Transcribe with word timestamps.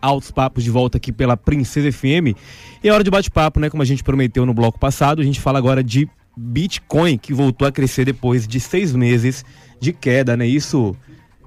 Altos 0.00 0.30
Papos 0.30 0.64
de 0.64 0.70
volta 0.70 0.96
aqui 0.96 1.12
pela 1.12 1.36
Princesa 1.36 1.90
FM. 1.90 2.36
E 2.82 2.88
é 2.88 2.92
hora 2.92 3.04
de 3.04 3.10
bate-papo, 3.10 3.60
né? 3.60 3.68
Como 3.68 3.82
a 3.82 3.86
gente 3.86 4.02
prometeu 4.02 4.46
no 4.46 4.54
bloco 4.54 4.78
passado, 4.78 5.20
a 5.20 5.24
gente 5.24 5.40
fala 5.40 5.58
agora 5.58 5.82
de 5.82 6.08
Bitcoin, 6.36 7.18
que 7.18 7.34
voltou 7.34 7.66
a 7.66 7.72
crescer 7.72 8.04
depois 8.04 8.46
de 8.46 8.58
seis 8.60 8.94
meses 8.94 9.44
de 9.80 9.92
queda, 9.92 10.36
né? 10.36 10.46
Isso, 10.46 10.94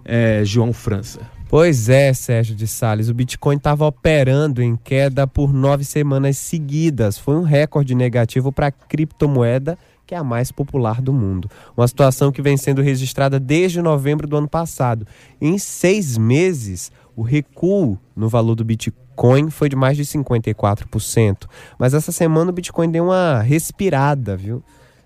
é, 0.04 0.42
João 0.44 0.74
França. 0.74 1.20
Pois 1.48 1.90
é, 1.90 2.14
Sérgio 2.14 2.56
de 2.56 2.68
Sales. 2.68 3.08
O 3.08 3.14
Bitcoin 3.14 3.58
estava 3.58 3.86
operando 3.86 4.62
em 4.62 4.76
queda 4.76 5.26
por 5.26 5.54
nove 5.54 5.84
semanas 5.84 6.38
seguidas. 6.38 7.18
Foi 7.18 7.36
um 7.36 7.44
recorde 7.44 7.96
negativo 7.96 8.52
para 8.52 8.68
a 8.68 8.72
criptomoeda 8.72 9.78
que 10.06 10.14
é 10.14 10.18
a 10.18 10.24
mais 10.24 10.52
popular 10.52 11.02
do 11.02 11.12
mundo. 11.12 11.50
Uma 11.76 11.88
situação 11.88 12.32
que 12.32 12.42
vem 12.42 12.58
sendo 12.58 12.82
registrada 12.82 13.40
desde 13.40 13.82
novembro 13.82 14.28
do 14.28 14.38
ano 14.38 14.48
passado. 14.48 15.08
Em 15.42 15.58
seis 15.58 16.18
meses, 16.18 16.92
o 17.16 17.22
recuo 17.22 17.98
no 18.16 18.28
valor 18.28 18.56
do 18.56 18.66
Bitcoin 18.66 19.50
foi 19.50 19.70
de 19.70 19.76
mais 19.76 19.96
de 19.96 20.04
54%. 20.04 21.48
Mas 21.80 21.94
essa 21.94 22.12
semana 22.12 22.52
o 22.52 22.54
Bitcoin 22.54 22.90
deu 22.90 23.06
uma 23.06 23.42
respirada, 23.42 24.36
viu? 24.36 24.64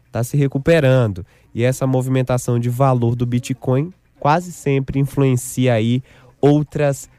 Está 0.08 0.24
se 0.24 0.36
recuperando. 0.36 1.26
E 1.54 1.64
essa 1.64 1.86
movimentação 1.86 2.60
de 2.60 2.70
valor 2.70 3.16
do 3.16 3.26
Bitcoin 3.26 3.94
quase 4.20 4.52
sempre 4.52 5.00
influencia 5.00 5.74
aí 5.74 6.04
outras 6.42 7.10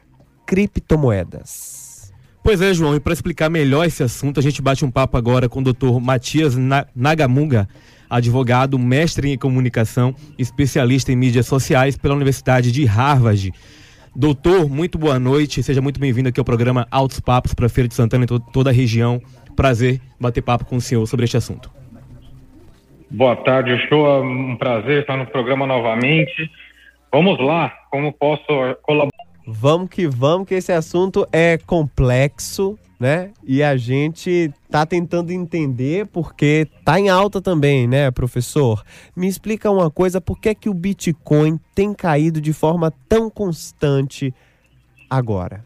criptomoedas. 0.45 2.13
Pois 2.43 2.59
é, 2.59 2.73
João, 2.73 2.95
e 2.95 2.99
para 2.99 3.13
explicar 3.13 3.49
melhor 3.49 3.85
esse 3.85 4.01
assunto, 4.01 4.39
a 4.39 4.43
gente 4.43 4.61
bate 4.61 4.83
um 4.83 4.89
papo 4.89 5.15
agora 5.15 5.47
com 5.47 5.59
o 5.59 5.63
doutor 5.63 5.99
Matias 6.01 6.55
Nagamunga, 6.95 7.69
advogado, 8.09 8.79
mestre 8.79 9.31
em 9.31 9.37
comunicação, 9.37 10.15
especialista 10.37 11.11
em 11.11 11.15
mídias 11.15 11.45
sociais 11.45 11.95
pela 11.95 12.15
Universidade 12.15 12.71
de 12.71 12.83
Harvard. 12.83 13.53
Doutor, 14.13 14.69
muito 14.69 14.97
boa 14.97 15.17
noite, 15.17 15.63
seja 15.63 15.81
muito 15.81 15.97
bem-vindo 15.97 16.27
aqui 16.27 16.39
ao 16.39 16.43
programa 16.43 16.85
Altos 16.91 17.21
Papos 17.21 17.53
para 17.53 17.69
Feira 17.69 17.87
de 17.87 17.93
Santana 17.93 18.25
e 18.25 18.27
to 18.27 18.41
toda 18.41 18.69
a 18.69 18.73
região. 18.73 19.21
Prazer 19.55 20.01
bater 20.19 20.41
papo 20.41 20.65
com 20.65 20.75
o 20.75 20.81
senhor 20.81 21.05
sobre 21.07 21.23
este 21.23 21.37
assunto. 21.37 21.71
Boa 23.09 23.37
tarde, 23.37 23.77
show, 23.87 24.05
é 24.05 24.21
um 24.21 24.57
prazer 24.57 25.01
estar 25.01 25.15
no 25.15 25.25
programa 25.27 25.65
novamente. 25.65 26.51
Vamos 27.09 27.39
lá, 27.39 27.69
como 27.89 28.11
posso 28.11 28.45
colaborar? 28.83 29.11
Vamos 29.45 29.89
que 29.89 30.07
vamos, 30.07 30.47
que 30.47 30.53
esse 30.53 30.71
assunto 30.71 31.27
é 31.31 31.57
complexo, 31.57 32.77
né? 32.99 33.31
E 33.43 33.63
a 33.63 33.75
gente 33.75 34.53
tá 34.69 34.85
tentando 34.85 35.31
entender 35.31 36.05
porque 36.07 36.67
tá 36.85 36.99
em 36.99 37.09
alta 37.09 37.41
também, 37.41 37.87
né, 37.87 38.11
professor? 38.11 38.83
Me 39.15 39.27
explica 39.27 39.71
uma 39.71 39.89
coisa, 39.89 40.21
por 40.21 40.39
que 40.39 40.49
é 40.49 40.55
que 40.55 40.69
o 40.69 40.73
Bitcoin 40.73 41.59
tem 41.73 41.93
caído 41.93 42.39
de 42.39 42.53
forma 42.53 42.93
tão 43.09 43.29
constante 43.29 44.31
agora? 45.09 45.65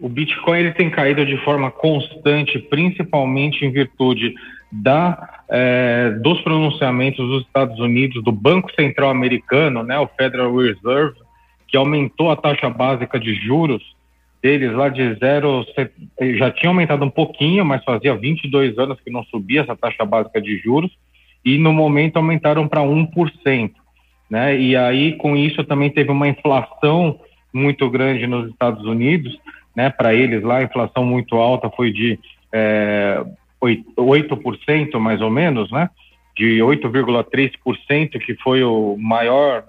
O 0.00 0.08
Bitcoin 0.08 0.60
ele 0.60 0.72
tem 0.72 0.88
caído 0.88 1.26
de 1.26 1.36
forma 1.38 1.72
constante, 1.72 2.60
principalmente 2.60 3.64
em 3.64 3.72
virtude 3.72 4.32
da, 4.70 5.42
é, 5.48 6.10
dos 6.22 6.40
pronunciamentos 6.42 7.26
dos 7.26 7.42
Estados 7.44 7.80
Unidos, 7.80 8.22
do 8.22 8.30
Banco 8.30 8.72
Central 8.74 9.10
Americano, 9.10 9.82
né, 9.82 9.98
o 9.98 10.06
Federal 10.06 10.54
Reserve, 10.56 11.16
que 11.68 11.76
aumentou 11.76 12.30
a 12.30 12.36
taxa 12.36 12.68
básica 12.68 13.20
de 13.20 13.34
juros 13.34 13.82
deles 14.42 14.72
lá 14.72 14.88
de 14.88 15.14
zero, 15.14 15.64
já 16.36 16.50
tinha 16.50 16.70
aumentado 16.70 17.04
um 17.04 17.10
pouquinho, 17.10 17.64
mas 17.64 17.84
fazia 17.84 18.14
22 18.14 18.78
anos 18.78 18.98
que 19.00 19.10
não 19.10 19.24
subia 19.24 19.62
essa 19.62 19.76
taxa 19.76 20.04
básica 20.04 20.40
de 20.40 20.58
juros, 20.58 20.90
e 21.44 21.58
no 21.58 21.72
momento 21.72 22.16
aumentaram 22.16 22.66
para 22.68 22.80
1%. 22.80 23.72
Né? 24.30 24.58
E 24.58 24.76
aí, 24.76 25.16
com 25.16 25.36
isso, 25.36 25.64
também 25.64 25.90
teve 25.90 26.10
uma 26.10 26.28
inflação 26.28 27.18
muito 27.52 27.88
grande 27.90 28.26
nos 28.26 28.48
Estados 28.50 28.84
Unidos, 28.84 29.38
né? 29.74 29.88
Para 29.88 30.14
eles 30.14 30.42
lá, 30.42 30.58
a 30.58 30.62
inflação 30.62 31.04
muito 31.04 31.36
alta 31.36 31.70
foi 31.70 31.90
de 31.90 32.18
é, 32.52 33.24
8%, 33.60 34.98
mais 34.98 35.20
ou 35.22 35.30
menos, 35.30 35.70
né? 35.70 35.88
de 36.38 36.58
8,3%, 36.58 38.10
que 38.24 38.34
foi 38.36 38.62
o 38.62 38.96
maior, 38.96 39.64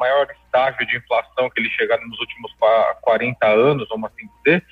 maior 0.00 0.26
estágio 0.56 0.86
de 0.86 0.96
inflação 0.96 1.50
que 1.50 1.60
eles 1.60 1.72
chegaram 1.72 2.06
nos 2.08 2.18
últimos 2.18 2.50
40 3.02 3.46
anos, 3.46 3.88
vamos 3.88 4.10
assim 4.10 4.28
dizer, 4.38 4.64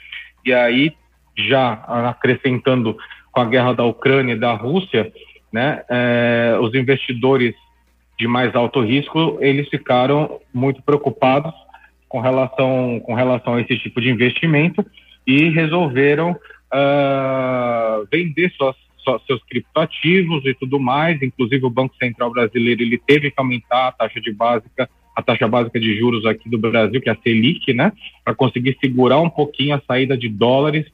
e 0.45 0.53
aí 0.53 0.97
já 1.37 1.73
acrescentando 2.09 2.97
com 3.31 3.41
a 3.41 3.45
guerra 3.45 3.75
da 3.75 3.85
Ucrânia 3.85 4.35
e 4.35 4.39
da 4.39 4.55
Rússia, 4.55 5.13
né, 5.53 5.83
é, 5.91 6.57
os 6.61 6.75
investidores 6.75 7.55
de 8.19 8.27
mais 8.27 8.55
alto 8.55 8.81
risco, 8.81 9.39
eles 9.41 9.69
ficaram 9.69 10.41
muito 10.53 10.83
preocupados 10.83 11.53
com 12.09 12.21
relação, 12.21 13.01
com 13.05 13.15
relação 13.15 13.55
a 13.55 13.61
esse 13.61 13.77
tipo 13.79 14.01
de 14.01 14.09
investimento 14.09 14.85
e 15.27 15.49
resolveram 15.49 16.31
uh, 16.33 18.07
vender 18.13 18.53
suas 18.53 18.77
seus 19.27 19.43
criptoativos 19.45 20.47
e 20.47 20.55
tudo 20.55 20.79
mais. 20.79 21.21
Inclusive 21.21 21.67
o 21.67 21.71
Banco 21.71 21.95
Central 21.97 22.31
brasileiro 22.31 22.83
ele 22.83 22.99
teve 22.99 23.33
que 23.33 23.39
aumentar 23.41 23.89
a 23.89 23.93
taxa 23.93 24.21
de 24.21 24.33
básica, 24.33 24.89
a 25.15 25.23
taxa 25.23 25.47
básica 25.47 25.79
de 25.79 25.97
juros 25.97 26.27
aqui 26.27 26.49
do 26.49 26.59
Brasil, 26.59 27.01
que 27.01 27.09
é 27.09 27.13
a 27.13 27.19
Selic, 27.23 27.73
né, 27.73 27.93
para 28.25 28.35
conseguir 28.35 28.77
segurar 28.81 29.21
um 29.21 29.31
pouquinho 29.31 29.75
a 29.75 29.83
saída 29.87 30.17
de 30.17 30.29
dólares 30.29 30.87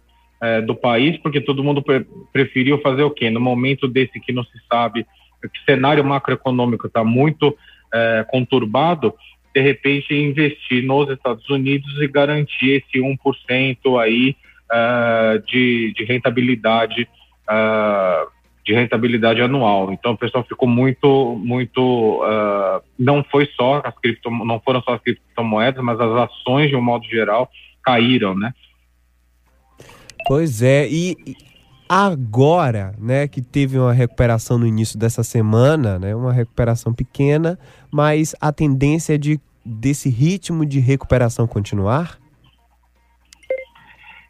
é, 0.43 0.61
do 0.61 0.75
país, 0.75 1.19
porque 1.19 1.41
todo 1.41 1.65
mundo 1.65 1.83
pre 1.83 2.05
preferiu 2.33 2.81
fazer 2.81 3.03
o 3.03 3.11
quê? 3.11 3.31
No 3.31 3.41
momento 3.41 3.87
desse 3.87 4.21
que 4.21 4.33
não 4.33 4.45
se 4.45 4.59
sabe, 4.71 5.07
que 5.43 5.65
cenário 5.65 6.05
macroeconômico 6.05 6.87
está 6.87 7.05
muito 7.05 7.57
é, 7.93 8.25
conturbado, 8.31 9.15
de 9.55 9.61
repente 9.61 10.15
investir 10.15 10.85
nos 10.85 11.11
Estados 11.11 11.49
Unidos 11.51 12.01
e 12.01 12.07
garantir 12.07 12.83
esse 12.83 13.01
1% 13.01 14.01
aí 14.01 14.37
uh, 14.71 15.43
de, 15.45 15.93
de 15.93 16.05
rentabilidade 16.05 17.09
de 18.71 18.75
rentabilidade 18.75 19.43
anual. 19.43 19.93
Então 19.93 20.13
o 20.13 20.17
pessoal 20.17 20.45
ficou 20.45 20.69
muito, 20.69 21.37
muito, 21.45 22.23
uh, 22.23 22.81
não 22.97 23.25
foi 23.25 23.49
só 23.57 23.83
as 23.85 23.95
cripto, 23.99 24.31
não 24.31 24.61
foram 24.61 24.81
só 24.83 24.95
as 24.95 25.03
criptomoedas, 25.03 25.83
mas 25.83 25.99
as 25.99 26.31
ações 26.31 26.71
de 26.71 26.77
um 26.77 26.83
modo 26.83 27.05
geral 27.07 27.51
caíram, 27.83 28.33
né? 28.33 28.55
Pois 30.29 30.63
é, 30.63 30.87
e 30.89 31.17
agora, 31.89 32.95
né, 32.97 33.27
que 33.27 33.43
teve 33.43 33.77
uma 33.77 33.93
recuperação 33.93 34.57
no 34.57 34.67
início 34.67 34.97
dessa 34.97 35.25
semana, 35.25 35.99
né, 35.99 36.15
uma 36.15 36.33
recuperação 36.33 36.95
pequena, 36.95 37.59
mas 37.91 38.37
a 38.41 38.53
tendência 38.53 39.15
é 39.15 39.19
de 39.19 39.41
desse 39.65 40.09
ritmo 40.09 40.65
de 40.65 40.79
recuperação 40.79 41.47
continuar? 41.47 42.19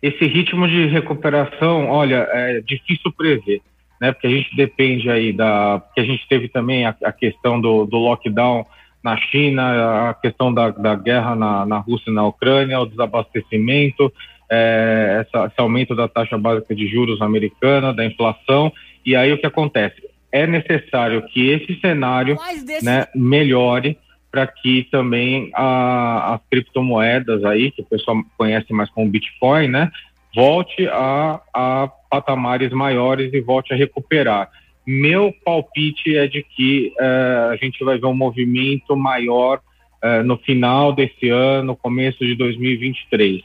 Esse 0.02 0.24
ritmo 0.24 0.66
de 0.66 0.86
recuperação, 0.86 1.88
olha, 1.88 2.26
é 2.30 2.60
difícil 2.62 3.12
prever, 3.12 3.60
né? 4.00 4.12
Porque 4.12 4.26
a 4.26 4.30
gente 4.30 4.56
depende 4.56 5.10
aí 5.10 5.32
da. 5.32 5.80
Porque 5.80 6.00
a 6.00 6.04
gente 6.04 6.26
teve 6.28 6.48
também 6.48 6.86
a, 6.86 6.94
a 7.04 7.12
questão 7.12 7.60
do, 7.60 7.84
do, 7.84 7.98
lockdown 7.98 8.64
na 9.02 9.16
China, 9.16 10.10
a 10.10 10.14
questão 10.14 10.52
da, 10.52 10.70
da 10.70 10.94
guerra 10.94 11.36
na, 11.36 11.66
na, 11.66 11.78
Rússia 11.78 12.10
e 12.10 12.14
na 12.14 12.26
Ucrânia, 12.26 12.80
o 12.80 12.86
desabastecimento, 12.86 14.12
é, 14.50 15.24
essa, 15.24 15.46
esse 15.46 15.60
aumento 15.60 15.94
da 15.94 16.08
taxa 16.08 16.36
básica 16.36 16.74
de 16.74 16.86
juros 16.86 17.20
americana, 17.20 17.92
da 17.92 18.04
inflação. 18.04 18.72
E 19.04 19.14
aí 19.14 19.32
o 19.32 19.38
que 19.38 19.46
acontece? 19.46 20.02
É 20.32 20.46
necessário 20.46 21.22
que 21.28 21.48
esse 21.48 21.80
cenário 21.80 22.36
né, 22.82 23.06
melhore 23.14 23.98
para 24.30 24.46
que 24.46 24.86
também 24.92 25.50
a, 25.54 26.34
as 26.34 26.40
criptomoedas 26.48 27.44
aí, 27.44 27.70
que 27.72 27.82
o 27.82 27.86
pessoal 27.86 28.22
conhece 28.38 28.72
mais 28.72 28.88
como 28.90 29.10
Bitcoin, 29.10 29.68
né, 29.68 29.90
volte 30.34 30.86
a, 30.88 31.40
a 31.52 31.90
patamares 32.10 32.70
maiores 32.72 33.32
e 33.32 33.40
volte 33.40 33.72
a 33.72 33.76
recuperar. 33.76 34.50
Meu 34.86 35.32
palpite 35.44 36.16
é 36.16 36.26
de 36.26 36.42
que 36.42 36.92
uh, 36.98 37.50
a 37.52 37.56
gente 37.56 37.84
vai 37.84 37.98
ver 37.98 38.06
um 38.06 38.14
movimento 38.14 38.96
maior 38.96 39.60
uh, 40.02 40.24
no 40.24 40.36
final 40.38 40.92
desse 40.92 41.28
ano, 41.28 41.76
começo 41.76 42.24
de 42.24 42.34
2023. 42.34 43.42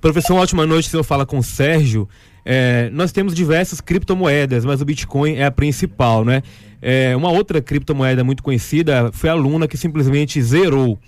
Professor, 0.00 0.36
ótima 0.36 0.64
noite. 0.64 0.86
O 0.86 0.90
senhor 0.90 1.02
fala 1.02 1.26
com 1.26 1.38
o 1.38 1.42
Sérgio. 1.42 2.08
É, 2.44 2.88
nós 2.90 3.12
temos 3.12 3.34
diversas 3.34 3.80
criptomoedas, 3.80 4.64
mas 4.64 4.80
o 4.80 4.84
Bitcoin 4.84 5.34
é 5.34 5.44
a 5.44 5.50
principal, 5.50 6.24
né? 6.24 6.42
É, 6.80 7.14
uma 7.16 7.30
outra 7.30 7.60
criptomoeda 7.60 8.22
muito 8.22 8.42
conhecida 8.42 9.10
foi 9.12 9.28
a 9.28 9.34
Luna, 9.34 9.66
que 9.66 9.76
simplesmente 9.76 10.40
zerou. 10.40 10.98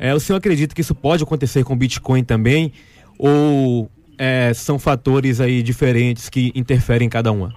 É, 0.00 0.14
o 0.14 0.18
senhor 0.18 0.38
acredita 0.38 0.74
que 0.74 0.80
isso 0.80 0.94
pode 0.94 1.22
acontecer 1.22 1.62
com 1.62 1.74
o 1.74 1.76
Bitcoin 1.76 2.24
também? 2.24 2.72
Ou 3.18 3.90
é, 4.18 4.50
são 4.54 4.78
fatores 4.78 5.42
aí 5.42 5.62
diferentes 5.62 6.30
que 6.30 6.50
interferem 6.54 7.06
em 7.06 7.10
cada 7.10 7.30
uma? 7.30 7.52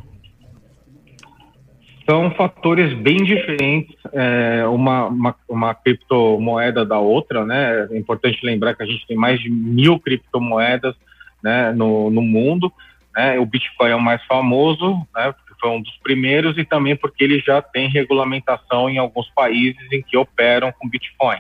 São 2.06 2.30
fatores 2.32 2.94
bem 2.94 3.24
diferentes, 3.24 3.96
é, 4.12 4.66
uma, 4.68 5.06
uma, 5.06 5.36
uma, 5.48 5.74
criptomoeda 5.74 6.84
da 6.86 7.00
outra, 7.00 7.46
né? 7.46 7.88
É 7.90 7.98
importante 7.98 8.46
lembrar 8.46 8.76
que 8.76 8.84
a 8.84 8.86
gente 8.86 9.08
tem 9.08 9.16
mais 9.16 9.40
de 9.40 9.50
mil 9.50 9.98
criptomoedas 9.98 10.96
né, 11.42 11.72
no, 11.72 12.10
no 12.10 12.22
mundo. 12.22 12.70
Né? 13.16 13.40
O 13.40 13.46
Bitcoin 13.46 13.90
é 13.92 13.96
o 13.96 14.02
mais 14.02 14.22
famoso, 14.26 14.98
né? 15.16 15.34
foi 15.62 15.70
um 15.70 15.82
dos 15.82 15.96
primeiros 16.04 16.58
e 16.58 16.66
também 16.66 16.94
porque 16.94 17.24
ele 17.24 17.40
já 17.40 17.62
tem 17.62 17.88
regulamentação 17.88 18.90
em 18.90 18.98
alguns 18.98 19.30
países 19.30 19.82
em 19.94 20.02
que 20.02 20.18
operam 20.18 20.74
com 20.74 20.90
Bitcoin. 20.90 21.38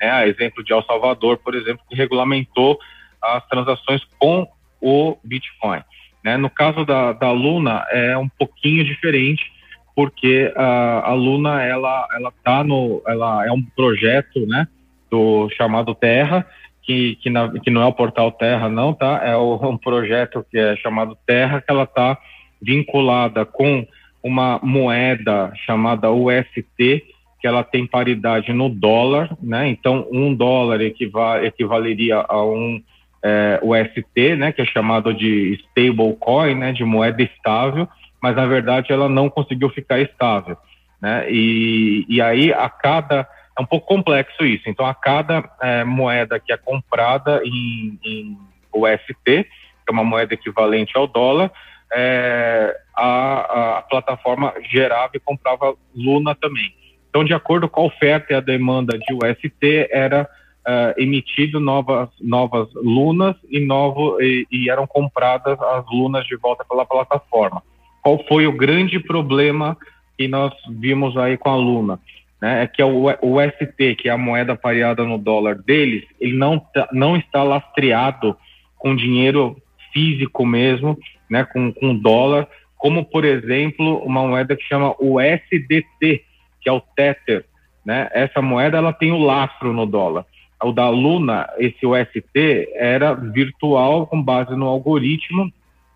Né? 0.00 0.10
A 0.10 0.26
exemplo 0.26 0.62
de 0.64 0.72
El 0.72 0.82
Salvador, 0.82 1.38
por 1.38 1.54
exemplo, 1.54 1.84
que 1.88 1.96
regulamentou 1.96 2.78
as 3.22 3.46
transações 3.46 4.02
com 4.18 4.46
o 4.80 5.16
Bitcoin. 5.24 5.82
Né? 6.22 6.36
No 6.36 6.50
caso 6.50 6.84
da, 6.84 7.12
da 7.12 7.30
Luna 7.30 7.86
é 7.90 8.16
um 8.16 8.28
pouquinho 8.28 8.84
diferente, 8.84 9.52
porque 9.94 10.52
a, 10.56 11.10
a 11.10 11.14
Luna 11.14 11.62
ela 11.62 12.08
ela 12.14 12.32
tá 12.42 12.64
no 12.64 13.02
ela 13.06 13.46
é 13.46 13.52
um 13.52 13.62
projeto, 13.62 14.46
né, 14.46 14.66
do 15.10 15.48
chamado 15.50 15.94
Terra, 15.94 16.46
que 16.82 17.16
que, 17.16 17.30
na, 17.30 17.48
que 17.60 17.70
não 17.70 17.82
é 17.82 17.86
o 17.86 17.92
portal 17.92 18.32
Terra 18.32 18.68
não, 18.68 18.92
tá? 18.92 19.20
É 19.22 19.36
o, 19.36 19.54
um 19.68 19.76
projeto 19.76 20.44
que 20.50 20.58
é 20.58 20.76
chamado 20.76 21.16
Terra, 21.26 21.60
que 21.60 21.70
ela 21.70 21.86
tá 21.86 22.18
vinculada 22.60 23.44
com 23.44 23.86
uma 24.22 24.58
moeda 24.62 25.52
chamada 25.66 26.10
UST, 26.10 27.04
que 27.44 27.48
ela 27.48 27.62
tem 27.62 27.86
paridade 27.86 28.54
no 28.54 28.70
dólar, 28.70 29.36
né? 29.38 29.68
Então, 29.68 30.08
um 30.10 30.34
dólar 30.34 30.80
equivale, 30.80 31.46
equivaleria 31.46 32.24
a 32.26 32.42
um 32.42 32.82
é, 33.22 33.60
UST, 33.62 34.34
né? 34.34 34.50
Que 34.50 34.62
é 34.62 34.64
chamado 34.64 35.12
de 35.12 35.60
stablecoin, 35.60 36.54
né? 36.54 36.72
De 36.72 36.82
moeda 36.84 37.22
estável, 37.22 37.86
mas 38.18 38.34
na 38.34 38.46
verdade 38.46 38.94
ela 38.94 39.10
não 39.10 39.28
conseguiu 39.28 39.68
ficar 39.68 40.00
estável, 40.00 40.56
né? 41.02 41.30
E, 41.30 42.06
e 42.08 42.18
aí 42.22 42.50
a 42.50 42.70
cada 42.70 43.28
é 43.58 43.60
um 43.60 43.66
pouco 43.66 43.86
complexo 43.86 44.42
isso. 44.46 44.66
Então, 44.66 44.86
a 44.86 44.94
cada 44.94 45.44
é, 45.60 45.84
moeda 45.84 46.40
que 46.40 46.50
é 46.50 46.56
comprada 46.56 47.42
em, 47.44 47.98
em 48.02 48.38
UST, 48.72 49.22
que 49.22 49.46
é 49.86 49.92
uma 49.92 50.02
moeda 50.02 50.32
equivalente 50.32 50.96
ao 50.96 51.06
dólar, 51.06 51.52
é, 51.92 52.74
a, 52.96 53.76
a, 53.76 53.82
plataforma 53.82 54.54
gerava 54.62 55.10
e 55.14 55.20
comprava 55.20 55.76
Luna 55.94 56.34
também. 56.34 56.74
Então, 57.14 57.22
de 57.22 57.32
acordo 57.32 57.68
com 57.68 57.82
a 57.82 57.84
oferta 57.84 58.32
e 58.32 58.36
a 58.36 58.40
demanda 58.40 58.98
de 58.98 59.14
UST, 59.14 59.88
era 59.88 60.28
uh, 60.66 61.00
emitido 61.00 61.60
novas, 61.60 62.08
novas 62.20 62.68
lunas 62.74 63.36
e, 63.48 63.60
novo, 63.60 64.20
e, 64.20 64.44
e, 64.50 64.68
eram 64.68 64.84
compradas 64.84 65.56
as 65.62 65.84
lunas 65.92 66.26
de 66.26 66.34
volta 66.34 66.64
pela 66.68 66.84
plataforma. 66.84 67.62
Qual 68.02 68.18
foi 68.26 68.48
o 68.48 68.56
grande 68.56 68.98
problema 68.98 69.76
que 70.18 70.26
nós 70.26 70.52
vimos 70.68 71.16
aí 71.16 71.36
com 71.36 71.50
a 71.50 71.56
Luna? 71.56 72.00
Né? 72.42 72.64
É 72.64 72.66
que 72.66 72.82
o, 72.82 73.06
UST, 73.06 73.94
que 73.94 74.08
é 74.08 74.10
a 74.10 74.18
moeda 74.18 74.56
pareada 74.56 75.04
no 75.04 75.16
dólar 75.16 75.54
deles, 75.54 76.02
ele 76.20 76.36
não, 76.36 76.58
tá, 76.58 76.88
não 76.90 77.16
está 77.16 77.44
lastreado 77.44 78.36
com 78.76 78.96
dinheiro 78.96 79.56
físico 79.92 80.44
mesmo, 80.44 80.98
né, 81.30 81.44
com, 81.44 81.72
com 81.72 81.94
dólar, 81.94 82.48
como, 82.76 83.04
por 83.04 83.24
exemplo, 83.24 83.98
uma 83.98 84.26
moeda 84.26 84.56
que 84.56 84.64
chama 84.64 84.96
USDT, 84.98 86.24
que 86.64 86.68
é 86.70 86.72
o 86.72 86.80
Tether. 86.80 87.44
Né? 87.84 88.08
Essa 88.12 88.40
moeda 88.40 88.78
ela 88.78 88.92
tem 88.92 89.12
o 89.12 89.18
lastro 89.18 89.72
no 89.72 89.86
dólar. 89.86 90.24
O 90.62 90.72
da 90.72 90.88
Luna, 90.88 91.46
esse 91.58 91.86
UST, 91.86 92.70
era 92.74 93.12
virtual 93.12 94.06
com 94.06 94.20
base 94.20 94.56
no 94.56 94.66
algoritmo. 94.66 95.52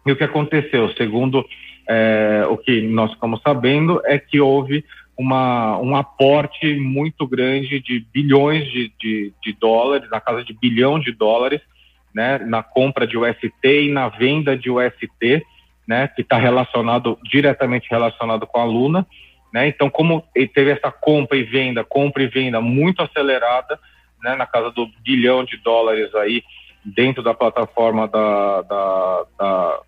E 0.07 0.13
o 0.13 0.17
que 0.17 0.25
aconteceu? 0.25 0.91
Segundo 0.91 1.45
é, 1.89 2.47
o 2.51 2.59
que 2.59 2.83
nós 2.83 3.13
ficamos 3.15 3.41
sabendo, 3.41 4.03
é 4.05 4.19
que 4.19 4.39
houve 4.39 4.85
uma, 5.17 5.79
um 5.79 5.97
aporte 5.97 6.77
muito 6.77 7.27
grande 7.27 7.81
de 7.81 8.07
bilhões 8.13 8.71
de, 8.71 8.93
de, 9.01 9.33
de 9.43 9.53
dólares, 9.59 10.09
na 10.11 10.21
casa 10.21 10.45
de 10.45 10.53
bilhão 10.53 11.01
de 11.01 11.13
dólares, 11.13 11.61
né, 12.15 12.39
na 12.39 12.63
compra 12.63 13.07
de 13.07 13.17
UST 13.17 13.51
e 13.65 13.91
na 13.91 14.09
venda 14.09 14.57
de 14.57 14.71
UST, 14.71 15.43
né, 15.87 16.09
que 16.09 16.21
está 16.21 16.37
relacionado 16.39 17.19
diretamente 17.25 17.89
relacionado 17.91 18.47
com 18.47 18.61
a 18.61 18.65
Luna, 18.65 19.07
né? 19.53 19.69
Então, 19.69 19.89
como 19.89 20.23
teve 20.55 20.71
essa 20.71 20.91
compra 20.91 21.37
e 21.37 21.43
venda, 21.43 21.85
compra 21.85 22.23
e 22.23 22.27
venda 22.27 22.61
muito 22.61 23.03
acelerada, 23.03 23.79
né, 24.23 24.35
na 24.35 24.47
casa 24.47 24.71
do 24.71 24.89
bilhão 25.03 25.45
de 25.45 25.57
dólares 25.59 26.13
aí 26.17 26.43
dentro 26.85 27.23
da 27.23 27.35
plataforma 27.35 28.09
da, 28.09 28.63
da, 28.63 29.27
da 29.39 29.81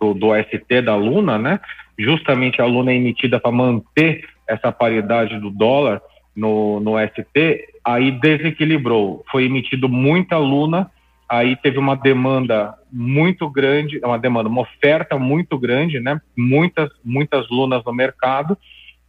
do, 0.00 0.14
do 0.14 0.28
ST 0.34 0.82
da 0.82 0.96
Luna, 0.96 1.38
né? 1.38 1.60
Justamente 1.98 2.60
a 2.60 2.66
Luna 2.66 2.92
é 2.92 2.96
emitida 2.96 3.38
para 3.38 3.52
manter 3.52 4.28
essa 4.48 4.72
paridade 4.72 5.38
do 5.38 5.50
dólar 5.50 6.00
no, 6.34 6.80
no 6.80 6.94
ST, 6.98 7.68
aí 7.84 8.10
desequilibrou. 8.10 9.24
Foi 9.30 9.44
emitido 9.44 9.88
muita 9.88 10.36
Luna 10.38 10.90
aí 11.28 11.56
teve 11.56 11.78
uma 11.78 11.96
demanda 11.96 12.74
muito 12.92 13.48
grande, 13.48 14.00
uma 14.04 14.18
demanda, 14.18 14.48
uma 14.48 14.62
oferta 14.62 15.18
muito 15.18 15.58
grande, 15.58 16.00
né? 16.00 16.20
Muitas, 16.36 16.90
muitas 17.04 17.48
lunas 17.48 17.84
no 17.84 17.92
mercado. 17.92 18.56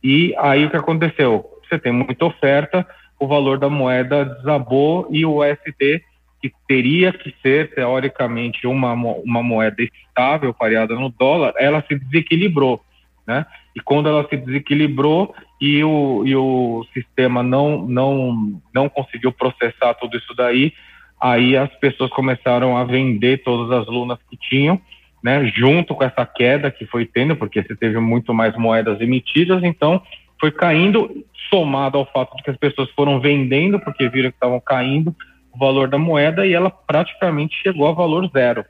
E 0.06 0.36
aí 0.38 0.64
o 0.64 0.70
que 0.70 0.78
aconteceu? 0.78 1.44
Você 1.64 1.80
tem 1.80 1.92
muita 1.92 2.26
oferta, 2.26 2.86
o 3.20 3.26
valor 3.26 3.58
da 3.58 3.72
moeda 3.72 4.24
desabou 4.24 5.08
e 5.10 5.26
o 5.26 5.42
USD, 5.42 6.04
que 6.40 6.54
teria 6.68 7.12
que 7.12 7.34
ser 7.42 7.74
teoricamente 7.74 8.68
uma, 8.68 8.94
uma 8.94 9.42
moeda 9.42 9.82
estável, 9.82 10.54
pareada 10.54 10.94
no 10.94 11.10
dólar, 11.10 11.56
ela 11.58 11.84
se 11.88 11.98
desequilibrou, 11.98 12.80
né? 13.26 13.48
E 13.76 13.80
quando 13.80 14.08
ela 14.08 14.24
se 14.30 14.38
desequilibrou 14.38 15.34
e 15.60 15.84
o, 15.84 16.22
e 16.24 16.36
o 16.36 16.86
sistema 16.94 17.42
não, 17.42 17.88
não, 17.88 18.62
não 18.72 18.88
conseguiu 18.88 19.32
processar 19.32 19.96
tudo 19.96 20.16
isso 20.18 20.36
daí, 20.36 20.72
aí 21.20 21.58
as 21.58 21.74
pessoas 21.78 22.12
começaram 22.12 22.78
a 22.78 22.84
vender 22.84 23.42
todas 23.42 23.76
as 23.76 23.88
lunas 23.88 24.20
que 24.30 24.38
tinham, 24.38 24.80
né, 25.26 25.44
junto 25.48 25.96
com 25.96 26.04
essa 26.04 26.24
queda 26.24 26.70
que 26.70 26.86
foi 26.86 27.04
tendo, 27.04 27.36
porque 27.36 27.64
você 27.64 27.76
teve 27.76 28.00
muito 28.00 28.32
mais 28.32 28.56
moedas 28.56 29.02
emitidas, 29.02 29.64
então 29.64 30.00
foi 30.40 30.52
caindo, 30.52 31.26
somado 31.50 31.98
ao 31.98 32.06
fato 32.06 32.38
de 32.38 32.44
que 32.44 32.52
as 32.52 32.58
pessoas 32.58 32.92
foram 32.92 33.20
vendendo, 33.20 33.80
porque 33.80 34.08
viram 34.08 34.30
que 34.30 34.36
estavam 34.36 34.60
caindo 34.60 35.16
o 35.52 35.58
valor 35.58 35.88
da 35.88 35.98
moeda, 35.98 36.46
e 36.46 36.54
ela 36.54 36.70
praticamente 36.70 37.60
chegou 37.60 37.88
a 37.88 37.92
valor 37.92 38.30
zero. 38.32 38.64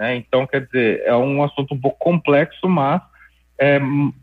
Né? 0.00 0.16
Então, 0.16 0.46
quer 0.46 0.64
dizer, 0.64 1.02
é 1.04 1.14
um 1.14 1.42
assunto 1.42 1.74
um 1.74 1.78
pouco 1.78 1.98
complexo, 1.98 2.66
mas 2.66 3.02
é, 3.60 3.78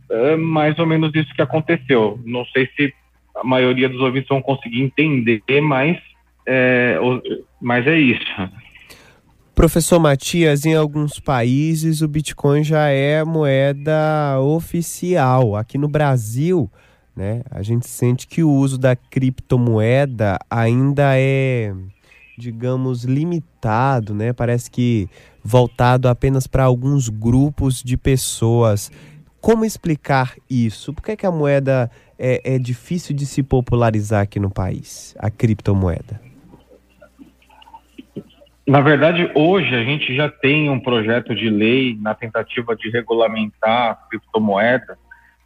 é 0.09 0.35
mais 0.35 0.79
ou 0.79 0.87
menos 0.87 1.13
isso 1.13 1.35
que 1.35 1.41
aconteceu. 1.43 2.19
Não 2.25 2.45
sei 2.45 2.67
se 2.75 2.91
a 3.35 3.43
maioria 3.43 3.87
dos 3.87 4.01
ouvintes 4.01 4.29
vão 4.29 4.41
conseguir 4.41 4.81
entender, 4.81 5.43
mas 5.61 5.99
é, 6.47 6.97
mas 7.61 7.85
é 7.85 7.95
isso. 7.95 8.25
Professor 9.55 9.99
Matias, 9.99 10.65
em 10.65 10.75
alguns 10.75 11.17
países 11.17 12.01
o 12.01 12.09
Bitcoin 12.09 12.61
já 12.61 12.89
é 12.89 13.23
moeda 13.23 14.37
oficial. 14.41 15.55
Aqui 15.55 15.77
no 15.77 15.87
Brasil, 15.87 16.69
né, 17.15 17.41
a 17.49 17.61
gente 17.61 17.87
sente 17.87 18.27
que 18.27 18.43
o 18.43 18.51
uso 18.51 18.77
da 18.77 18.97
criptomoeda 18.97 20.37
ainda 20.49 21.17
é, 21.17 21.73
digamos, 22.37 23.05
limitado, 23.05 24.13
né? 24.13 24.33
Parece 24.33 24.69
que 24.69 25.07
voltado 25.41 26.09
apenas 26.09 26.47
para 26.47 26.65
alguns 26.65 27.07
grupos 27.07 27.81
de 27.81 27.95
pessoas. 27.95 28.91
Como 29.39 29.63
explicar 29.63 30.35
isso? 30.49 30.93
Por 30.93 31.01
que, 31.01 31.11
é 31.11 31.15
que 31.15 31.25
a 31.25 31.31
moeda 31.31 31.89
é, 32.19 32.55
é 32.55 32.59
difícil 32.59 33.15
de 33.15 33.25
se 33.25 33.41
popularizar 33.41 34.23
aqui 34.23 34.37
no 34.37 34.49
país, 34.49 35.15
a 35.17 35.29
criptomoeda? 35.29 36.24
Na 38.67 38.81
verdade, 38.81 39.29
hoje 39.35 39.75
a 39.75 39.83
gente 39.83 40.15
já 40.15 40.27
tem 40.27 40.71
um 40.71 40.79
projeto 40.79 41.35
de 41.35 41.49
lei 41.49 41.95
na 42.01 42.15
tentativa 42.15 42.75
de 42.75 42.89
regulamentar 42.89 43.91
a 43.91 43.95
criptomoeda, 44.09 44.97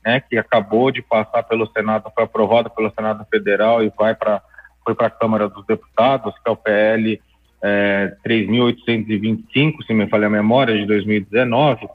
né, 0.05 0.21
que 0.21 0.38
acabou 0.38 0.89
de 0.89 1.01
passar 1.01 1.43
pelo 1.43 1.69
Senado, 1.71 2.09
foi 2.15 2.23
aprovado 2.23 2.69
pelo 2.69 2.89
Senado 2.91 3.25
Federal 3.29 3.83
e 3.83 3.91
vai 3.97 4.15
para 4.15 4.41
foi 4.85 4.95
para 4.95 5.07
a 5.07 5.11
Câmara 5.11 5.49
dos 5.49 5.65
Deputados, 5.67 6.33
que 6.33 6.49
é 6.49 6.51
o 6.51 6.55
PL 6.55 7.21
é, 7.61 8.15
3.825, 8.25 9.83
se 9.85 9.93
me 9.93 10.07
falha 10.07 10.27
a 10.27 10.29
memória, 10.29 10.75
de 10.77 10.85
2019, 10.85 11.88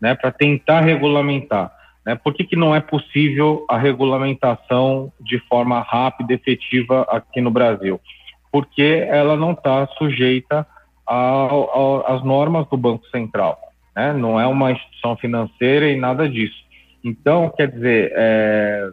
né, 0.00 0.14
para 0.14 0.32
tentar 0.32 0.80
regulamentar. 0.80 1.72
Né? 2.04 2.14
Por 2.16 2.34
que, 2.34 2.44
que 2.44 2.56
não 2.56 2.74
é 2.74 2.80
possível 2.80 3.64
a 3.70 3.78
regulamentação 3.78 5.12
de 5.20 5.38
forma 5.48 5.80
rápida 5.80 6.32
e 6.32 6.36
efetiva 6.36 7.06
aqui 7.08 7.40
no 7.40 7.50
Brasil? 7.50 8.00
Porque 8.52 9.06
ela 9.08 9.36
não 9.36 9.52
está 9.52 9.86
sujeita 9.98 10.66
às 11.06 12.22
normas 12.22 12.68
do 12.68 12.76
Banco 12.76 13.06
Central. 13.08 13.58
Né? 13.96 14.12
Não 14.12 14.38
é 14.38 14.46
uma 14.46 14.70
instituição 14.70 15.16
financeira 15.16 15.88
e 15.88 15.96
nada 15.96 16.28
disso. 16.28 16.62
Então, 17.02 17.52
quer 17.56 17.68
dizer, 17.68 18.12
é, 18.14 18.90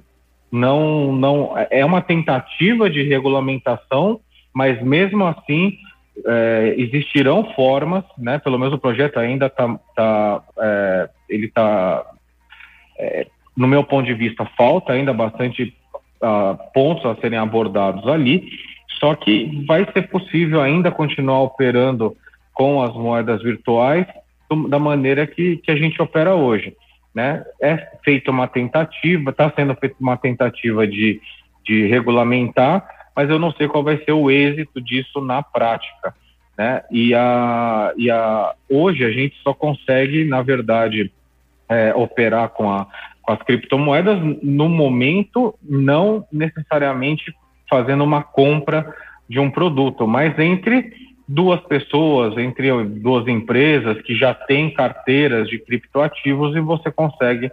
não, 0.51 1.11
não 1.13 1.53
é 1.69 1.85
uma 1.85 2.01
tentativa 2.01 2.89
de 2.89 3.03
regulamentação, 3.03 4.19
mas 4.53 4.81
mesmo 4.81 5.25
assim 5.25 5.77
é, 6.25 6.75
existirão 6.77 7.53
formas, 7.53 8.03
né? 8.17 8.39
Pelo 8.39 8.57
menos 8.57 8.73
o 8.73 8.79
projeto 8.79 9.19
ainda 9.19 9.45
está, 9.45 9.79
tá, 9.95 10.43
é, 10.57 11.09
ele 11.29 11.45
está, 11.45 12.03
é, 12.97 13.27
no 13.55 13.67
meu 13.67 13.83
ponto 13.83 14.05
de 14.05 14.13
vista, 14.13 14.45
falta 14.57 14.93
ainda 14.93 15.13
bastante 15.13 15.73
uh, 16.21 16.57
pontos 16.73 17.05
a 17.05 17.15
serem 17.15 17.37
abordados 17.37 18.07
ali, 18.07 18.49
só 18.99 19.15
que 19.15 19.63
vai 19.65 19.85
ser 19.91 20.09
possível 20.09 20.61
ainda 20.61 20.91
continuar 20.91 21.41
operando 21.41 22.15
com 22.53 22.81
as 22.81 22.93
moedas 22.93 23.41
virtuais 23.41 24.05
da 24.67 24.79
maneira 24.79 25.27
que, 25.27 25.57
que 25.57 25.71
a 25.71 25.75
gente 25.75 26.01
opera 26.01 26.35
hoje. 26.35 26.75
Né? 27.13 27.43
É 27.61 27.89
feita 28.03 28.31
uma 28.31 28.47
tentativa, 28.47 29.29
está 29.29 29.51
sendo 29.55 29.75
feita 29.75 29.95
uma 29.99 30.17
tentativa 30.17 30.87
de, 30.87 31.21
de 31.65 31.87
regulamentar, 31.87 32.87
mas 33.15 33.29
eu 33.29 33.39
não 33.39 33.51
sei 33.51 33.67
qual 33.67 33.83
vai 33.83 33.97
ser 34.03 34.11
o 34.11 34.29
êxito 34.29 34.81
disso 34.81 35.21
na 35.21 35.41
prática. 35.41 36.13
Né? 36.57 36.81
E, 36.91 37.13
a, 37.13 37.93
e 37.95 38.11
a, 38.11 38.53
hoje 38.69 39.05
a 39.05 39.11
gente 39.11 39.35
só 39.43 39.53
consegue, 39.53 40.25
na 40.25 40.41
verdade, 40.41 41.11
é, 41.69 41.93
operar 41.95 42.49
com, 42.49 42.69
a, 42.69 42.87
com 43.21 43.31
as 43.31 43.41
criptomoedas 43.43 44.19
no 44.41 44.67
momento, 44.67 45.55
não 45.63 46.25
necessariamente 46.31 47.33
fazendo 47.69 48.03
uma 48.03 48.23
compra 48.23 48.93
de 49.29 49.39
um 49.39 49.49
produto, 49.49 50.07
mas 50.07 50.37
entre 50.39 50.91
duas 51.27 51.59
pessoas, 51.61 52.35
entre 52.37 52.71
duas 52.83 53.27
empresas 53.27 54.01
que 54.01 54.15
já 54.15 54.33
têm 54.33 54.73
carteiras 54.73 55.47
de 55.47 55.59
criptoativos 55.59 56.55
e 56.55 56.59
você 56.59 56.91
consegue 56.91 57.51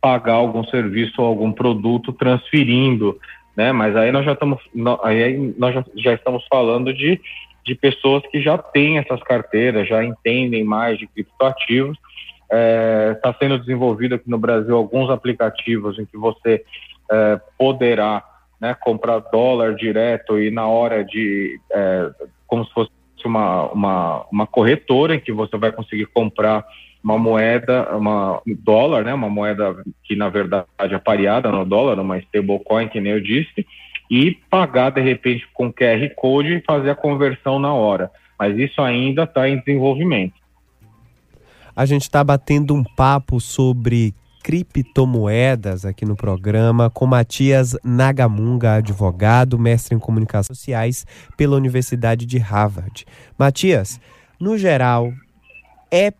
pagar 0.00 0.34
algum 0.34 0.64
serviço 0.64 1.20
ou 1.20 1.26
algum 1.26 1.52
produto 1.52 2.12
transferindo, 2.12 3.18
né? 3.54 3.70
Mas 3.72 3.94
aí 3.96 4.10
nós 4.10 4.24
já 4.24 4.32
estamos, 4.32 4.58
aí 5.02 5.54
nós 5.58 5.74
já, 5.74 5.84
já 5.96 6.14
estamos 6.14 6.46
falando 6.48 6.94
de, 6.94 7.20
de 7.66 7.74
pessoas 7.74 8.22
que 8.30 8.40
já 8.40 8.56
têm 8.56 8.96
essas 8.96 9.22
carteiras, 9.22 9.86
já 9.86 10.02
entendem 10.02 10.64
mais 10.64 10.98
de 10.98 11.06
criptoativos. 11.06 11.98
Está 12.44 12.56
é, 12.56 13.14
tá 13.14 13.34
sendo 13.38 13.58
desenvolvido 13.58 14.14
aqui 14.14 14.30
no 14.30 14.38
Brasil 14.38 14.74
alguns 14.74 15.10
aplicativos 15.10 15.98
em 15.98 16.06
que 16.06 16.16
você 16.16 16.64
é, 17.10 17.38
poderá 17.58 18.24
né, 18.60 18.74
comprar 18.74 19.20
dólar 19.20 19.74
direto 19.74 20.38
e 20.38 20.50
na 20.50 20.66
hora 20.66 21.04
de 21.04 21.60
é, 21.72 22.10
como 22.46 22.64
se 22.64 22.72
fosse 22.72 22.90
uma, 23.24 23.70
uma, 23.70 24.26
uma 24.30 24.46
corretora 24.46 25.14
em 25.14 25.20
que 25.20 25.32
você 25.32 25.56
vai 25.56 25.70
conseguir 25.72 26.06
comprar 26.06 26.64
uma 27.02 27.18
moeda, 27.18 27.96
uma 27.96 28.42
dólar, 28.46 29.04
né, 29.04 29.14
uma 29.14 29.28
moeda 29.28 29.82
que 30.04 30.16
na 30.16 30.28
verdade 30.28 30.66
é 30.80 30.98
pareada 30.98 31.50
no 31.50 31.64
dólar, 31.64 31.98
uma 32.00 32.18
stablecoin, 32.18 32.88
que 32.88 33.00
nem 33.00 33.12
eu 33.12 33.20
disse, 33.20 33.66
e 34.10 34.36
pagar 34.50 34.90
de 34.90 35.00
repente 35.00 35.46
com 35.52 35.72
QR 35.72 36.08
Code 36.16 36.54
e 36.54 36.62
fazer 36.62 36.90
a 36.90 36.94
conversão 36.94 37.58
na 37.58 37.72
hora. 37.72 38.10
Mas 38.38 38.56
isso 38.56 38.80
ainda 38.80 39.24
está 39.24 39.48
em 39.48 39.58
desenvolvimento. 39.58 40.34
A 41.74 41.86
gente 41.86 42.02
está 42.02 42.24
batendo 42.24 42.74
um 42.74 42.82
papo 42.82 43.40
sobre 43.40 44.14
criptomoedas 44.42 45.84
aqui 45.84 46.04
no 46.04 46.16
programa 46.16 46.88
com 46.90 47.06
Matias 47.06 47.76
Nagamunga, 47.84 48.74
advogado, 48.74 49.58
mestre 49.58 49.94
em 49.94 49.98
comunicações 49.98 50.58
sociais 50.58 51.06
pela 51.36 51.56
Universidade 51.56 52.26
de 52.26 52.38
Harvard. 52.38 53.04
Matias, 53.38 54.00
no 54.40 54.56
geral, 54.56 55.12
é 55.90 56.12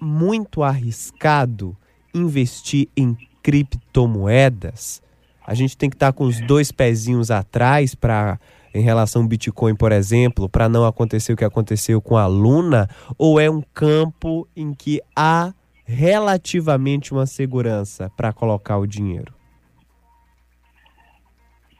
muito 0.00 0.62
arriscado 0.62 1.76
investir 2.14 2.88
em 2.96 3.16
criptomoedas? 3.42 5.02
A 5.46 5.54
gente 5.54 5.76
tem 5.76 5.88
que 5.88 5.96
estar 5.96 6.12
com 6.12 6.24
os 6.24 6.40
dois 6.40 6.70
pezinhos 6.70 7.30
atrás 7.30 7.94
para 7.94 8.38
em 8.74 8.82
relação 8.82 9.22
ao 9.22 9.28
Bitcoin, 9.28 9.74
por 9.74 9.92
exemplo, 9.92 10.48
para 10.48 10.68
não 10.68 10.84
acontecer 10.84 11.32
o 11.32 11.36
que 11.36 11.44
aconteceu 11.44 12.00
com 12.00 12.16
a 12.16 12.26
Luna, 12.26 12.88
ou 13.16 13.40
é 13.40 13.50
um 13.50 13.62
campo 13.74 14.46
em 14.54 14.74
que 14.74 15.00
há 15.16 15.52
relativamente 15.88 17.12
uma 17.12 17.24
segurança 17.24 18.12
para 18.14 18.30
colocar 18.30 18.76
o 18.76 18.86
dinheiro? 18.86 19.32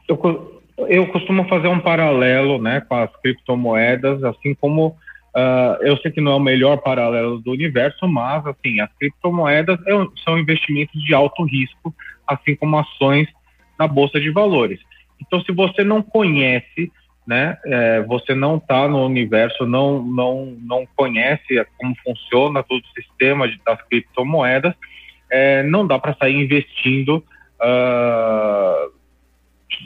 Eu, 0.07 0.61
eu 0.87 1.07
costumo 1.11 1.47
fazer 1.47 1.67
um 1.67 1.79
paralelo 1.79 2.59
né, 2.59 2.81
com 2.81 2.95
as 2.95 3.15
criptomoedas, 3.17 4.23
assim 4.23 4.55
como 4.55 4.87
uh, 4.87 5.81
eu 5.81 5.95
sei 5.97 6.11
que 6.11 6.19
não 6.19 6.31
é 6.31 6.35
o 6.35 6.39
melhor 6.39 6.77
paralelo 6.77 7.39
do 7.39 7.51
universo, 7.51 8.07
mas 8.07 8.43
assim, 8.47 8.79
as 8.79 8.91
criptomoedas 8.97 9.79
é, 9.85 9.91
são 10.23 10.39
investimentos 10.39 10.99
de 11.03 11.13
alto 11.13 11.43
risco, 11.43 11.93
assim 12.27 12.55
como 12.55 12.79
ações 12.79 13.27
na 13.77 13.87
Bolsa 13.87 14.19
de 14.19 14.31
Valores. 14.31 14.79
Então, 15.21 15.39
se 15.41 15.51
você 15.51 15.83
não 15.83 16.01
conhece 16.01 16.91
né? 17.29 17.59
É, 17.63 18.01
você 18.01 18.33
não 18.33 18.57
está 18.57 18.87
no 18.87 19.05
universo, 19.05 19.63
não, 19.63 20.01
não, 20.01 20.57
não 20.61 20.87
conhece 20.95 21.63
como 21.77 21.95
funciona 22.03 22.63
todo 22.63 22.81
o 22.81 22.99
sistema 22.99 23.47
de, 23.47 23.61
das 23.63 23.79
criptomoedas, 23.83 24.73
é, 25.31 25.61
não 25.61 25.85
dá 25.85 25.99
para 25.99 26.15
sair 26.15 26.33
investindo 26.33 27.23
uh, 27.61 28.91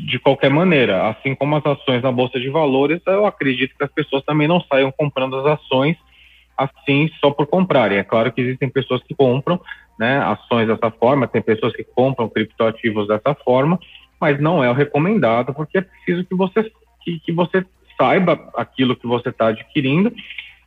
de 0.05 0.17
qualquer 0.19 0.49
maneira. 0.49 1.09
Assim 1.09 1.35
como 1.35 1.57
as 1.57 1.65
ações 1.65 2.01
na 2.01 2.13
Bolsa 2.13 2.39
de 2.39 2.49
Valores, 2.49 3.01
eu 3.05 3.25
acredito 3.25 3.75
que 3.77 3.83
as 3.83 3.91
pessoas 3.91 4.23
também 4.23 4.47
não 4.47 4.61
saiam 4.61 4.89
comprando 4.89 5.35
as 5.35 5.59
ações 5.59 5.97
assim 6.57 7.11
só 7.19 7.29
por 7.29 7.45
comprarem. 7.45 7.97
É 7.97 8.05
claro 8.05 8.31
que 8.31 8.39
existem 8.39 8.69
pessoas 8.69 9.03
que 9.03 9.13
compram 9.13 9.59
né, 9.99 10.17
ações 10.19 10.65
dessa 10.65 10.89
forma, 10.91 11.27
tem 11.27 11.41
pessoas 11.41 11.75
que 11.75 11.83
compram 11.83 12.29
criptoativos 12.29 13.05
dessa 13.05 13.35
forma, 13.43 13.77
mas 14.17 14.39
não 14.39 14.63
é 14.63 14.69
o 14.69 14.73
recomendado, 14.73 15.53
porque 15.53 15.79
é 15.79 15.81
preciso 15.81 16.23
que 16.23 16.35
você 16.35 16.71
que, 17.03 17.19
que 17.19 17.31
você 17.31 17.65
saiba 17.97 18.49
aquilo 18.55 18.95
que 18.95 19.07
você 19.07 19.29
está 19.29 19.47
adquirindo 19.47 20.13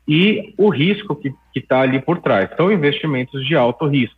e 0.07 0.55
o 0.57 0.69
risco 0.69 1.17
que 1.17 1.33
está 1.55 1.81
ali 1.81 2.01
por 2.01 2.21
trás. 2.21 2.49
São 2.57 2.71
investimentos 2.71 3.45
de 3.45 3.57
alto 3.57 3.87
risco. 3.87 4.17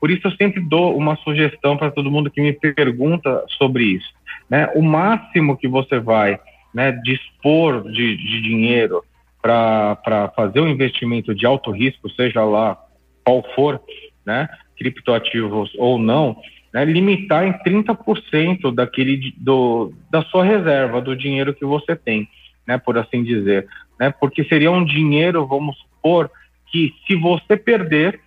Por 0.00 0.10
isso 0.10 0.26
eu 0.26 0.32
sempre 0.32 0.60
dou 0.60 0.96
uma 0.96 1.16
sugestão 1.16 1.76
para 1.76 1.90
todo 1.90 2.10
mundo 2.10 2.30
que 2.30 2.40
me 2.40 2.52
pergunta 2.52 3.44
sobre 3.58 3.84
isso. 3.84 4.12
Né? 4.48 4.70
O 4.74 4.82
máximo 4.82 5.56
que 5.56 5.68
você 5.68 5.98
vai 5.98 6.38
né, 6.72 6.92
dispor 7.04 7.82
de, 7.90 8.16
de 8.16 8.42
dinheiro 8.42 9.02
para 9.40 10.32
fazer 10.36 10.60
um 10.60 10.68
investimento 10.68 11.34
de 11.34 11.46
alto 11.46 11.70
risco, 11.70 12.10
seja 12.10 12.44
lá 12.44 12.76
qual 13.24 13.42
for, 13.54 13.80
né, 14.26 14.48
criptoativos 14.76 15.70
ou 15.76 15.98
não, 15.98 16.36
né, 16.72 16.84
limitar 16.84 17.44
em 17.44 17.52
30% 17.52 18.74
daquele, 18.74 19.34
do, 19.36 19.92
da 20.10 20.22
sua 20.22 20.44
reserva, 20.44 21.00
do 21.00 21.16
dinheiro 21.16 21.54
que 21.54 21.64
você 21.64 21.96
tem, 21.96 22.28
né, 22.66 22.78
por 22.78 22.98
assim 22.98 23.22
dizer. 23.22 23.66
Né, 23.98 24.10
porque 24.10 24.44
seria 24.44 24.70
um 24.70 24.84
dinheiro, 24.84 25.46
vamos 25.46 25.76
supor, 25.78 26.30
que 26.70 26.94
se 27.06 27.14
você 27.16 27.56
perder, 27.56 28.20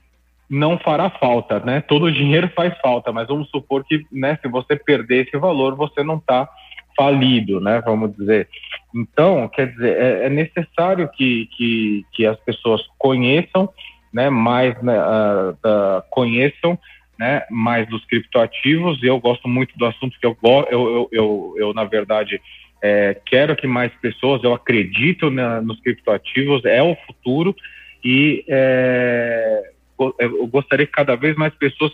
não 0.50 0.77
fará 0.77 1.10
falta. 1.10 1.60
Né? 1.60 1.79
Todo 1.81 2.12
dinheiro 2.12 2.51
faz 2.53 2.77
falta, 2.79 3.12
mas 3.12 3.27
vamos 3.27 3.50
supor 3.50 3.86
que 3.86 4.05
né, 4.12 4.38
se 4.41 4.50
você 4.50 4.75
perder 4.75 5.27
esse 5.27 5.38
valor, 5.38 5.75
você 5.75 6.03
não 6.03 6.17
está 6.17 6.50
falido, 6.98 7.62
né, 7.62 7.81
vamos 7.86 8.15
dizer. 8.17 8.50
Então, 8.93 9.48
quer 9.48 9.71
dizer, 9.71 9.98
é, 9.98 10.25
é 10.25 10.29
necessário 10.29 11.10
que, 11.10 11.48
que, 11.55 12.05
que, 12.12 12.25
as 12.25 12.38
pessoas 12.41 12.81
conheçam, 12.98 13.69
né, 14.13 14.29
mais 14.29 14.79
né, 14.83 15.00
uh, 15.00 15.51
uh, 15.51 16.03
conheçam 16.10 16.77
né, 17.21 17.45
mais 17.51 17.87
dos 17.87 18.03
criptoativos. 18.05 18.97
Eu 19.03 19.19
gosto 19.19 19.47
muito 19.47 19.77
do 19.77 19.85
assunto 19.85 20.19
que 20.19 20.25
eu, 20.25 20.35
eu, 20.71 21.09
eu, 21.11 21.55
eu, 21.55 21.71
na 21.71 21.83
verdade, 21.83 22.41
é, 22.81 23.15
quero 23.27 23.55
que 23.55 23.67
mais 23.67 23.91
pessoas, 24.01 24.43
eu 24.43 24.55
acredito 24.55 25.29
na, 25.29 25.61
nos 25.61 25.79
criptoativos, 25.81 26.65
é 26.65 26.81
o 26.81 26.97
futuro 27.05 27.55
e 28.03 28.43
é, 28.47 29.69
eu 30.17 30.47
gostaria 30.47 30.87
que 30.87 30.91
cada 30.91 31.15
vez 31.15 31.35
mais 31.35 31.53
pessoas 31.53 31.91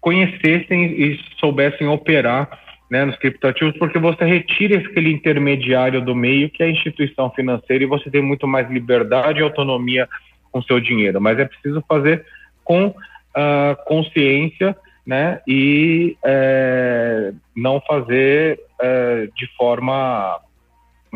conhecessem 0.00 0.92
e 0.92 1.20
soubessem 1.40 1.88
operar 1.88 2.56
né, 2.88 3.04
nos 3.04 3.16
criptoativos, 3.16 3.76
porque 3.78 3.98
você 3.98 4.24
retira 4.24 4.78
aquele 4.78 5.10
intermediário 5.10 6.00
do 6.00 6.14
meio, 6.14 6.48
que 6.48 6.62
é 6.62 6.66
a 6.66 6.70
instituição 6.70 7.32
financeira, 7.32 7.82
e 7.82 7.88
você 7.88 8.08
tem 8.08 8.22
muito 8.22 8.46
mais 8.46 8.70
liberdade 8.70 9.40
e 9.40 9.42
autonomia 9.42 10.08
com 10.52 10.62
seu 10.62 10.78
dinheiro. 10.78 11.20
Mas 11.20 11.36
é 11.40 11.46
preciso 11.46 11.82
fazer 11.88 12.24
com 12.62 12.94
uh, 13.36 13.84
consciência 13.84 14.76
né, 15.06 15.40
e 15.48 16.16
é, 16.24 17.32
não 17.56 17.80
fazer 17.80 18.60
é, 18.80 19.28
de 19.36 19.46
forma 19.56 20.40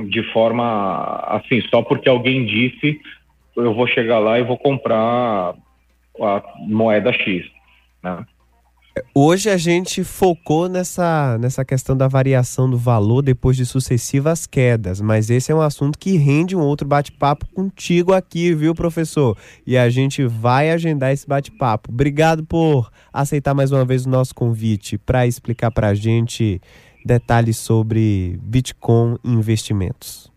de 0.08 0.22
forma 0.32 1.20
assim 1.28 1.60
só 1.70 1.82
porque 1.82 2.08
alguém 2.08 2.44
disse 2.44 3.00
eu 3.56 3.72
vou 3.72 3.86
chegar 3.86 4.18
lá 4.18 4.38
e 4.38 4.42
vou 4.42 4.58
comprar 4.58 5.54
a 6.20 6.42
moeda 6.58 7.12
X, 7.12 7.46
né? 8.02 8.26
Hoje 9.14 9.50
a 9.50 9.56
gente 9.56 10.02
focou 10.04 10.68
nessa, 10.68 11.36
nessa 11.38 11.64
questão 11.64 11.96
da 11.96 12.08
variação 12.08 12.68
do 12.68 12.78
valor 12.78 13.22
depois 13.22 13.56
de 13.56 13.66
sucessivas 13.66 14.46
quedas, 14.46 15.00
mas 15.00 15.30
esse 15.30 15.52
é 15.52 15.54
um 15.54 15.60
assunto 15.60 15.98
que 15.98 16.16
rende 16.16 16.56
um 16.56 16.60
outro 16.60 16.86
bate-papo 16.86 17.46
contigo 17.52 18.12
aqui, 18.12 18.54
viu, 18.54 18.74
professor? 18.74 19.36
E 19.66 19.76
a 19.76 19.88
gente 19.90 20.24
vai 20.24 20.70
agendar 20.70 21.12
esse 21.12 21.26
bate-papo. 21.26 21.90
Obrigado 21.90 22.44
por 22.44 22.90
aceitar 23.12 23.54
mais 23.54 23.70
uma 23.72 23.84
vez 23.84 24.06
o 24.06 24.10
nosso 24.10 24.34
convite 24.34 24.98
para 24.98 25.26
explicar 25.26 25.70
para 25.70 25.88
a 25.88 25.94
gente 25.94 26.60
detalhes 27.04 27.56
sobre 27.56 28.38
Bitcoin 28.42 29.16
e 29.24 29.30
investimentos. 29.30 30.30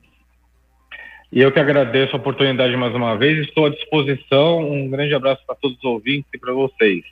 E 1.32 1.42
eu 1.42 1.52
que 1.52 1.60
agradeço 1.60 2.16
a 2.16 2.20
oportunidade 2.20 2.76
mais 2.76 2.94
uma 2.94 3.16
vez, 3.16 3.40
estou 3.40 3.68
à 3.68 3.70
disposição. 3.70 4.60
Um 4.60 4.90
grande 4.90 5.14
abraço 5.14 5.42
para 5.46 5.56
todos 5.56 5.78
os 5.78 5.84
ouvintes 5.84 6.30
e 6.34 6.38
para 6.38 6.54
vocês. 6.54 7.04